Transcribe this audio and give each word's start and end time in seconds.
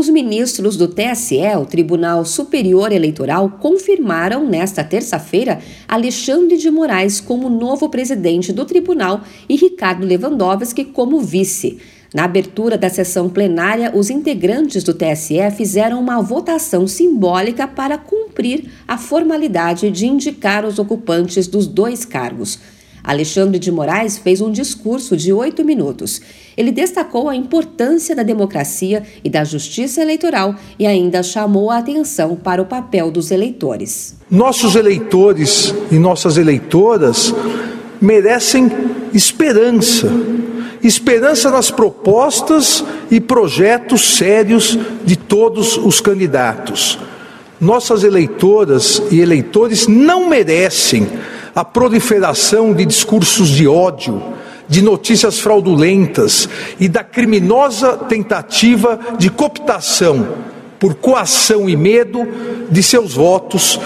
Os 0.00 0.08
ministros 0.08 0.78
do 0.78 0.88
TSE, 0.88 1.42
o 1.60 1.66
Tribunal 1.66 2.24
Superior 2.24 2.90
Eleitoral, 2.90 3.58
confirmaram 3.60 4.48
nesta 4.48 4.82
terça-feira 4.82 5.60
Alexandre 5.86 6.56
de 6.56 6.70
Moraes 6.70 7.20
como 7.20 7.50
novo 7.50 7.86
presidente 7.90 8.50
do 8.50 8.64
tribunal 8.64 9.20
e 9.46 9.56
Ricardo 9.56 10.06
Lewandowski 10.06 10.86
como 10.86 11.20
vice. 11.20 11.76
Na 12.14 12.24
abertura 12.24 12.78
da 12.78 12.88
sessão 12.88 13.28
plenária, 13.28 13.92
os 13.94 14.08
integrantes 14.08 14.82
do 14.82 14.94
TSE 14.94 15.50
fizeram 15.54 16.00
uma 16.00 16.22
votação 16.22 16.86
simbólica 16.86 17.68
para 17.68 17.98
cumprir 17.98 18.70
a 18.88 18.96
formalidade 18.96 19.90
de 19.90 20.06
indicar 20.06 20.64
os 20.64 20.78
ocupantes 20.78 21.46
dos 21.46 21.66
dois 21.66 22.06
cargos. 22.06 22.58
Alexandre 23.02 23.58
de 23.58 23.70
Moraes 23.70 24.18
fez 24.18 24.40
um 24.40 24.50
discurso 24.50 25.16
de 25.16 25.32
oito 25.32 25.64
minutos. 25.64 26.20
Ele 26.56 26.70
destacou 26.70 27.28
a 27.28 27.36
importância 27.36 28.14
da 28.14 28.22
democracia 28.22 29.02
e 29.24 29.30
da 29.30 29.44
justiça 29.44 30.00
eleitoral 30.00 30.54
e 30.78 30.86
ainda 30.86 31.22
chamou 31.22 31.70
a 31.70 31.78
atenção 31.78 32.36
para 32.36 32.60
o 32.60 32.66
papel 32.66 33.10
dos 33.10 33.30
eleitores. 33.30 34.16
Nossos 34.30 34.76
eleitores 34.76 35.74
e 35.90 35.98
nossas 35.98 36.36
eleitoras 36.36 37.34
merecem 38.00 38.70
esperança 39.12 40.08
esperança 40.82 41.50
nas 41.50 41.70
propostas 41.70 42.82
e 43.10 43.20
projetos 43.20 44.16
sérios 44.16 44.78
de 45.04 45.16
todos 45.16 45.76
os 45.76 46.00
candidatos. 46.00 46.98
Nossas 47.60 48.04
eleitoras 48.04 49.02
e 49.10 49.20
eleitores 49.20 49.86
não 49.86 50.28
merecem 50.28 51.06
a 51.54 51.64
proliferação 51.64 52.72
de 52.72 52.84
discursos 52.84 53.48
de 53.48 53.66
ódio, 53.66 54.22
de 54.68 54.82
notícias 54.82 55.38
fraudulentas 55.38 56.48
e 56.78 56.88
da 56.88 57.02
criminosa 57.02 57.96
tentativa 57.96 58.98
de 59.18 59.30
cooptação 59.30 60.28
por 60.78 60.94
coação 60.94 61.68
e 61.68 61.76
medo 61.76 62.26
de 62.70 62.82
seus 62.82 63.14
votos 63.14 63.78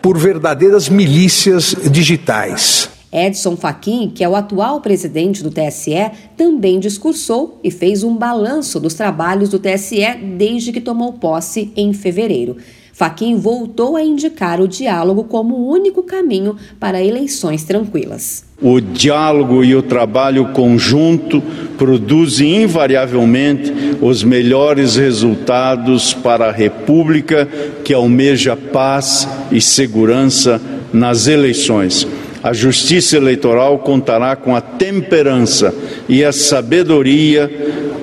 por 0.00 0.16
verdadeiras 0.16 0.88
milícias 0.88 1.74
digitais. 1.90 2.88
Edson 3.12 3.56
Fachin, 3.56 4.10
que 4.14 4.22
é 4.22 4.28
o 4.28 4.36
atual 4.36 4.80
presidente 4.80 5.42
do 5.42 5.50
TSE, 5.50 6.10
também 6.36 6.78
discursou 6.78 7.58
e 7.64 7.70
fez 7.70 8.02
um 8.02 8.14
balanço 8.16 8.78
dos 8.78 8.94
trabalhos 8.94 9.48
do 9.48 9.58
TSE 9.58 10.14
desde 10.36 10.72
que 10.72 10.80
tomou 10.80 11.14
posse 11.14 11.72
em 11.74 11.92
fevereiro. 11.92 12.56
Fachin 12.98 13.36
voltou 13.36 13.94
a 13.94 14.02
indicar 14.02 14.60
o 14.60 14.66
diálogo 14.66 15.22
como 15.22 15.54
o 15.54 15.68
único 15.70 16.02
caminho 16.02 16.56
para 16.80 17.00
eleições 17.00 17.62
tranquilas. 17.62 18.42
O 18.60 18.80
diálogo 18.80 19.62
e 19.62 19.72
o 19.76 19.82
trabalho 19.82 20.46
conjunto 20.46 21.40
produzem 21.78 22.64
invariavelmente 22.64 23.72
os 24.02 24.24
melhores 24.24 24.96
resultados 24.96 26.12
para 26.12 26.48
a 26.48 26.52
República 26.52 27.48
que 27.84 27.94
almeja 27.94 28.56
paz 28.56 29.28
e 29.52 29.60
segurança 29.60 30.60
nas 30.92 31.28
eleições. 31.28 32.04
A 32.42 32.52
justiça 32.52 33.16
eleitoral 33.16 33.78
contará 33.78 34.34
com 34.34 34.56
a 34.56 34.60
temperança 34.60 35.72
e 36.08 36.24
a 36.24 36.32
sabedoria 36.32 37.48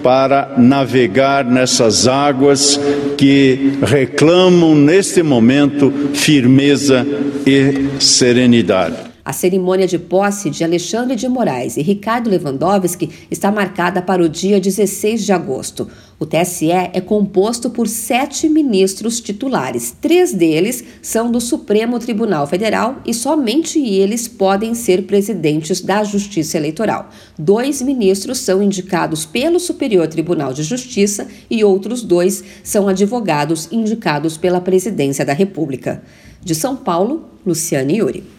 para 0.05 0.53
navegar 0.55 1.43
nessas 1.43 2.07
águas 2.07 2.79
que 3.17 3.79
reclamam 3.81 4.75
neste 4.75 5.23
momento 5.23 5.91
firmeza 6.13 7.03
e 7.43 7.99
serenidade. 7.99 9.14
A 9.25 9.33
cerimônia 9.33 9.87
de 9.87 9.97
posse 9.97 10.51
de 10.51 10.63
Alexandre 10.63 11.15
de 11.15 11.27
Moraes 11.27 11.77
e 11.77 11.81
Ricardo 11.81 12.29
Lewandowski 12.29 13.09
está 13.31 13.51
marcada 13.51 13.99
para 13.99 14.21
o 14.21 14.29
dia 14.29 14.61
16 14.61 15.25
de 15.25 15.33
agosto. 15.33 15.89
O 16.19 16.27
TSE 16.27 16.69
é 16.69 17.01
composto 17.01 17.71
por 17.71 17.87
sete 17.87 18.47
ministros 18.47 19.19
titulares. 19.19 19.95
Três 19.99 20.31
deles 20.31 20.83
são 21.01 21.31
do 21.31 21.41
Supremo 21.41 21.97
Tribunal 21.97 22.45
Federal 22.45 22.97
e 23.03 23.15
somente 23.15 23.79
eles 23.79 24.27
podem 24.27 24.75
ser 24.75 25.07
presidentes 25.07 25.81
da 25.81 26.03
Justiça 26.03 26.57
Eleitoral. 26.57 27.09
Dois 27.35 27.81
ministros 27.81 28.37
são 28.37 28.61
indicados 28.61 29.25
pelo 29.25 29.59
Superior 29.59 30.07
Tribunal 30.07 30.53
de 30.53 30.61
Justiça 30.61 31.27
e 31.49 31.63
outros 31.63 32.03
dois 32.03 32.43
são 32.63 32.87
advogados 32.87 33.69
indicados 33.71 34.37
pela 34.37 34.61
Presidência 34.61 35.25
da 35.25 35.33
República. 35.33 36.03
De 36.43 36.53
São 36.53 36.75
Paulo, 36.75 37.25
Luciane 37.43 37.97
Yuri. 37.97 38.35